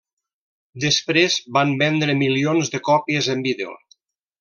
[0.85, 3.81] Després van vendre milions de còpies en vídeo.